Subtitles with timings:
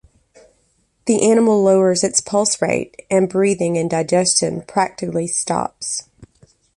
[1.05, 6.09] The animal lowers its pulse rate and breathing, and digestion practically stops.